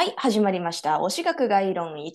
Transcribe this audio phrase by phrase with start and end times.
[0.00, 1.00] はい、始まりました。
[1.00, 2.14] 推し学概論1。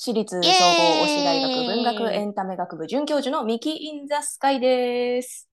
[0.00, 5.48] 私立総合推し大学文学エンタメ学部准教授のミキ・イン・ザ・スカイです。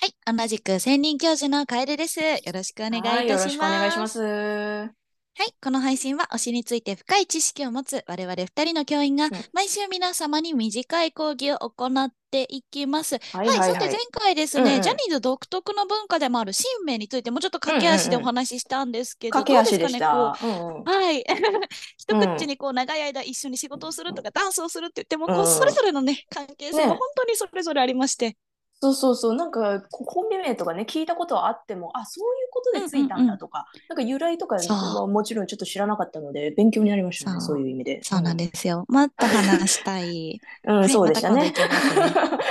[0.00, 2.18] はい、同じく専任教授の楓です。
[2.18, 3.14] よろしくお願いいたします。
[3.14, 5.01] はい、よろしくお願いします。
[5.34, 13.18] はい、この配信は推しについて深い知識を持つ我々二人の教員がん毎週皆様に短い講義を行っていきます。
[13.32, 13.96] はいはい、はいはいさて前。
[14.12, 20.46] 回ですね、うんうんジャニーズ独特の文化でもある新名についてもうちょっと駆け足でお話ししたんですけど、駆け足でしどうですかね、た。
[20.46, 21.24] うんうんこうはい。
[21.96, 28.36] 一口にこう長い間一緒に仕事をするとかダンスをするって言っても、こうんうそれぞれのね、関係性ねも本当にそれぞれありまして。
[28.82, 38.02] そうそうそう、なんかこコンビ名とかね、聞いたことはあっても、あ、そういうことでついたんだとか、なんか由来とかはもちろんちょっと知らなかったので、勉強になりましたね、そそうういう意味で。
[38.02, 38.84] そうなんですよ。
[38.88, 40.40] もっと話したい。
[40.64, 41.54] うん、はいそうでしたね。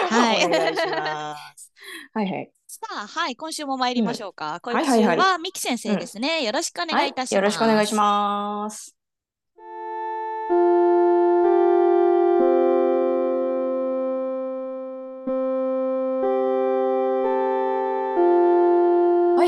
[0.09, 1.73] ま はいお願いします。
[2.13, 2.51] はいはい。
[2.65, 4.61] さあ、はい、今週も参りましょうか。
[4.63, 6.45] 今週はいはいはいはミキ先生ですね。
[6.45, 7.35] よろしくお願いいたします。
[7.35, 8.95] よろしくお願いします。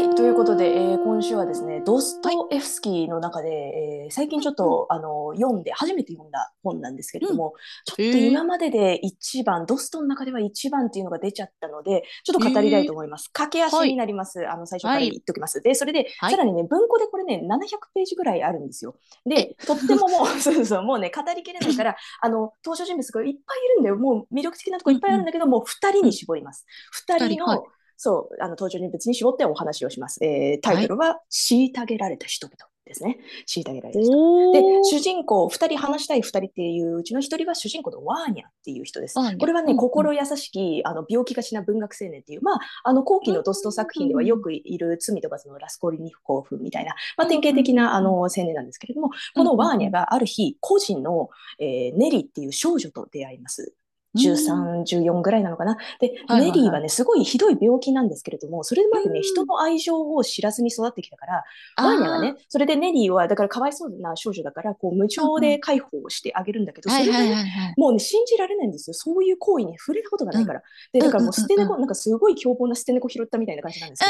[0.04, 7.54] はい、ということで、えー今週はですね、ドストエフスキーの中で、えー最近ちょっと、あの読んで、初めて読んだ本なんですけれども、
[7.86, 13.30] ちょっと今までで一番、ドストの中では一番っていうのが出ちゃったので、ちょっと語りたいと思います。
[13.32, 14.46] 駆け足になります。
[14.46, 15.62] あの、最初からはい言っておきます。
[15.62, 16.32] で、それで、はい。
[16.32, 17.58] さらにね、文庫でこれね、700
[17.96, 18.96] ページぐらいあるんですよ。
[19.26, 23.96] で、とってももう、 そうそう、もうね、語りきれないから、あの、登場人物がいっぱいいるんだよ。
[23.96, 26.66] もう魅力的なとこいっぱいあるんだけど、もう2人に絞ります。
[27.08, 27.60] 2人の、はい
[28.04, 30.20] そう、あの、登場人物に絞ってお話をします。
[30.22, 33.18] えータイトルは、虐げられた人々ですね。
[33.48, 34.52] 虐げられた人々。
[34.52, 39.16] で、主人公、2人話したい2人っていううちの1人は主人公のワーニャっていう人です。
[39.16, 51.30] これはね、うんうん心優しき、あの、病気がちな文学青年っていう、まあ、あの、後期のドスト作品ではよくいる罪と罰のラスコリニフコフみたいな、まあ、典型的な、あの、青年なんですけれども、このワーニャがある日、個人の、
[51.60, 53.74] えーネリっていう少女と出会います。
[54.16, 55.78] 13、14ぐらいなのかな？
[56.00, 59.22] で、ネリーはね、すごいひどい病気なんですけれども、それまでね、うん。
[59.24, 61.44] 人の愛情を知らずに育ってきたから、
[61.78, 67.34] ワーニャがね、それでネリーは、だからかわいそうな少女だから、こう、無償で介抱をしてあげるんだけど、はいそれがね、はい。
[67.36, 67.74] はいはい。
[67.78, 68.94] もうね、信じられないんですよ。
[68.94, 70.62] そういう行為に触れたことがないから。
[70.92, 74.04] で、だからもう捨て猫、なんかすごい凶暴な捨て猫拾ったみたいな感じなんです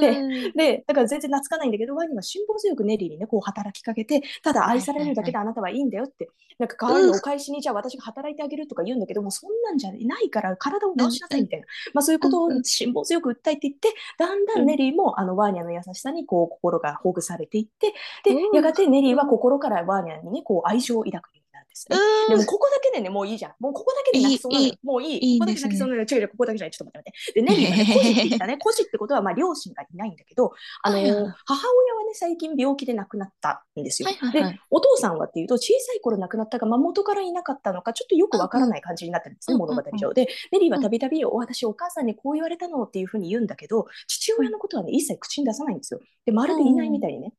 [0.00, 13.88] けど、うんで、だから全然懐かないんだけど、ワニは辛抱強くネリーにね、こう働きかけて、ただ愛されるだけであなたはいいんだよって、なんか代わりのお返しに、じゃあ私が働いてあげるとか言うんだけども、そんなんじゃないから体を治しなさいみたいな、まあそういうことを辛抱強く訴えていって、
[14.18, 17.94] だんだんネリーもあのワーニャの優しさにこう心がほぐされていって、
[18.24, 21.96] でうん、やがてネリーは心からワーニャにね、こう愛情を抱くなるんですね。
[22.28, 23.52] でもここだけでね、もういいじゃん。
[23.58, 25.34] もうここだけで泣きそうなのよいいもういい。
[25.34, 26.06] いいここだけ泣きそうなのよ。
[26.10, 26.70] 違う違う、ここだけじゃない。
[26.70, 27.40] ちょっと待って待って。
[27.40, 28.58] で、ネリーはね、 孤児って言ったね。
[28.58, 30.52] 孤児ってことは、まあ、両親がいないんだけど、
[30.82, 34.06] あのはいはいはい母親はね、最近病気で亡くなったんですよ。
[34.08, 40.28] はいはいはいで、お父さんはっていうと、小さい頃亡くなったか、まあ、元からいなかったのか、ちょっとよくわからない感じになってるんですね、うん物語上で。
[40.52, 46.00] ネリーはたびたび、お私、お母さんにこう言われたのっていうふうに言うんだけど、父親のことはね、一切口に出さないんですよ。
[46.24, 47.32] で、まるでいないみたいにね。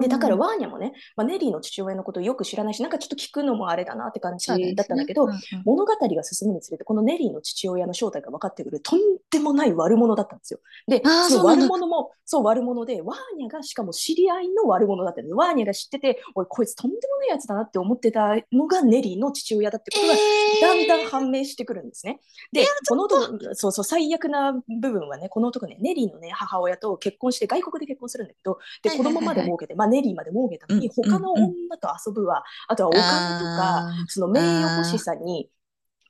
[0.00, 5.28] で、だからワーニャもね、まあ、ネリーの父親のことをよく知らないし、なんかちょっと聞くのもあれだなって感じだったんだけど、
[5.64, 9.00] 物語が進むにつれて、このネリーの父親の正体が分かってくる、とん
[9.30, 10.60] でもない悪者だったんですよ。
[10.86, 15.34] でその悪者も、そう悪者で、ワーニャがしかも知り合いの悪者だったんです。
[15.34, 20.14] ワーニャが知ってて、おい、こいつとんでもないやつだなって思ってたのがネリーの父親だってことが、
[20.60, 22.20] だんだん判明してくるんですね。
[22.52, 29.14] で、この男、そうそう、最悪な部分はね、この男ね、ネリーのね、母親と結婚して、外国で結婚するんだけど、で、子はいはいはいはい。
[29.14, 35.50] 供まで設けて、まあ、ネリーまで設けたのに、うん他の女と遊ぶわ、あとはお金とか、その名誉欲しさに、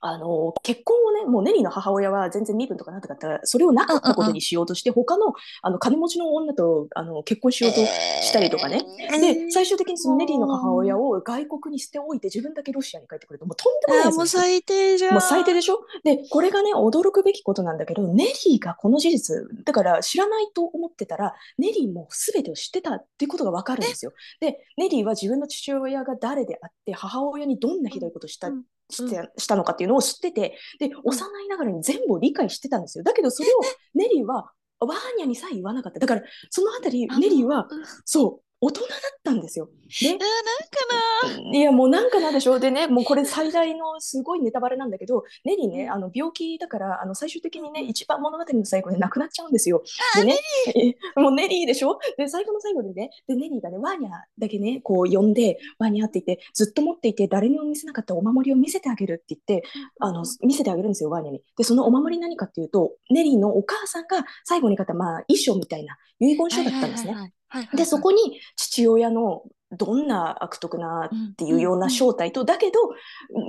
[0.07, 5.33] あの、結婚をね、もうネリーの母親は全然身分とかなかったから、それをなかったことにしようとして、他の、
[5.63, 8.83] あの、金持ちの女と、あの、結婚しようとしたりとかね。
[9.19, 15.13] で、最終的にそのネリーの母親を外国に捨ておいて、自分だけロシアに帰ってくると、もうとんでもないやつなんですよ最低じゃん。
[15.13, 15.79] もう最低でしょ？
[16.03, 24.11] で、これがね、驚くべきことなんだけど、ネリーがこの事実、だから知らないと思ってたら、ネリーも全てを知ってたっていうことがわかるんですよ。
[24.39, 33.03] で、ネリーは自分の父親が誰であって、母親にどんなひどいことをした、うんしてしたのかっていうのを知ってて、で、幼いながらに全部を理解してたんですよ。
[33.03, 33.59] だけど、それを
[33.93, 35.99] ネリーは、ワーニャにさえ言わなかった。
[35.99, 39.69] だから、そのあたり、ネリーは、うんそう、大人だったんですよ。
[40.01, 40.25] であ、なんか
[41.53, 42.59] いや、もうなんかなんでしょう。
[42.59, 49.83] でね、 もうこれ最大のすごいネタバレなんだけど、ネリーね、あの病気だから、あの最終的にね、一番物語の最後で亡くなっちゃうんですよ。
[50.15, 50.37] でね、
[51.15, 51.99] えもうネリーでしょ？
[52.17, 59.67] で、最後の最後でね、で、ネリーがね、ワーニャだけね、こう呼んで、ワーニャって言って、ずっと持っていて、誰にも見せなかったお守りを見せてあげるって言って、
[59.99, 61.41] あの、見せてあげるんですよ、ワーニャに。
[61.57, 67.11] で、そのお守り何かっていうと、ネリーのお母さんが最後に買った、まあ、衣装みたいな遺言書だったんですね。
[67.11, 72.79] はいはいはいはいはいはいで、そこに父親のどんな悪徳なっていうような正体と、だけど、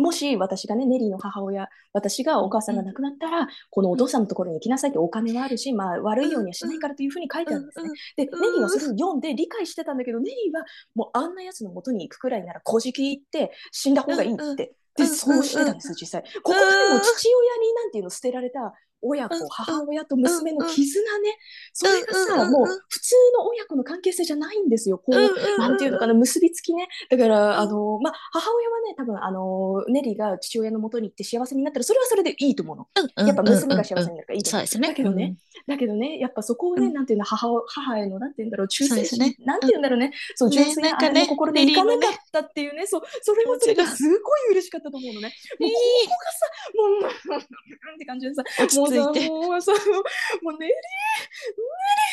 [0.00, 7.90] もし私がね、ネリーの母親、私がお母さんが亡くなったら、このお父さんのところに行きなさいってお金はあるし、まあ悪いようにはしないからというふうに書いてあるんですね。
[8.16, 10.64] で、ネリーはそれを読んで理解してたんだけど、ネリーは
[10.94, 14.74] もうあんなやつの元に行くくらいなら、こじき行って死んだ方がいいって。
[14.96, 16.22] で、そうしてたんです、実際。
[16.42, 16.58] ここで
[16.94, 18.72] も父親になんていうの捨てられた
[19.06, 21.38] 親子、母親と娘の絆ね、
[21.72, 24.98] それがさ、もう普通の親子の関係性じゃないんですよ。
[24.98, 26.88] こう、なんていうのかな、結びつきね。
[27.10, 32.88] だから、あの、まあ、母親はね、多分、あの、ネリーが父親の元に行って幸せになったら、それはそれでいいと思うの。
[33.26, 34.50] やっぱ娘が幸せになるからいいと思う。
[34.50, 34.88] そうですね。
[34.88, 35.36] だけどね、
[35.66, 36.92] だけどね、やっぱそこをね、うん。
[36.92, 45.32] なんていうの、母を母への、なんていうんだろう、忠誠心、なんていうんだろうね、そう、ね純粋ななんかねあれの心でいかなかったっていうね、そう、それもそれがすごい嬉しかったと思うのね。
[45.60, 45.76] もうこ
[46.06, 47.40] こがさ、もう、
[47.96, 48.42] って感じでさ、
[48.80, 49.28] もういて。
[49.28, 49.72] もうさ、
[50.42, 50.72] もうネリー、ネリ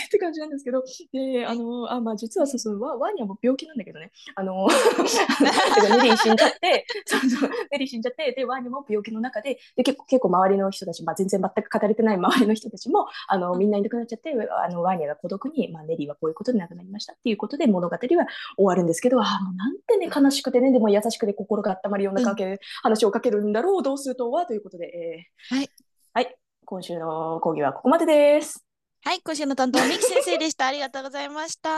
[0.06, 14.34] ーって感じなんですけど、で、あの、あ、まあ実はそうそう、ワワーニャも病気なんだけどね、あの、 ネリー死んじゃって、そうそう、ネリー死んじゃって、で、ワーニャも病気の中で、で、結構、結構周りの人たち、まあ全然全く語れてない周りの人たちも、あの、みんないなくなっちゃって、
[14.66, 25.70] あの、ワーニャが孤独に、まあネリーはこういうことで亡くなりましたっていうことで物語は終わるんですけど、あ、もうなんてね、悲しくてね、でも優しくて心が温まるようなかけ、話をかけるんだろう、どうするとは、ということで、えーはい。
[26.14, 26.43] はい。
[26.74, 28.66] 今週の講義はここまでです。
[29.06, 30.66] はい、今週の担当はミキ先生でした。
[30.66, 31.70] ありがとうございました。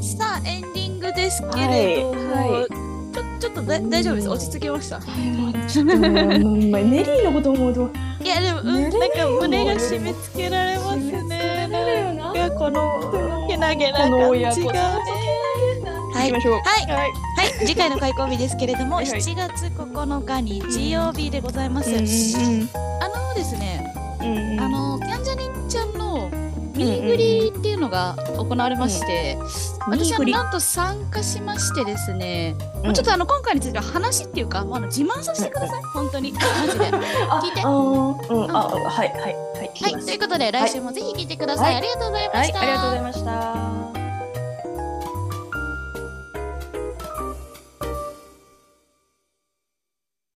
[0.00, 2.70] さあ、エンディングですけれども、はいはい
[3.14, 4.28] ちょちょっとだ大丈夫です？
[4.28, 4.98] 落ち着きました？
[4.98, 7.88] ネリーのこと思うと、
[8.24, 8.98] いや、でも、うん、なんか
[9.42, 11.68] 胸が締め付けられますね。
[11.68, 12.34] なるよな。
[12.34, 14.82] なんかこの、けなげな感じがね。
[16.14, 16.32] はい。
[16.32, 16.40] はい、
[17.60, 19.06] 次回の開講日ですけれども、はい。
[19.06, 21.90] はい7月9日日曜日でございます。
[21.90, 21.98] うん
[23.00, 24.60] あのですね、うんうん。
[24.60, 26.30] あの、キャンジャニンちゃんの
[26.74, 29.36] ミーグリっていうのが行われまして、
[29.86, 32.94] 私はミーグリなんと参加しましてですね、うん。
[32.94, 36.40] ちょっとあの今回については話っていうか、もうあの自慢させてください、本当に、マ
[36.72, 36.86] ジで。
[37.28, 37.62] あ 聞いて。
[37.62, 41.64] うん、あ、はい、はい、はい、聞はい、ということで来週もぜひ聞いてください。
[41.66, 41.76] はい。
[41.76, 42.60] ありがとうございまはい、した。
[42.60, 44.03] ありがとうございました。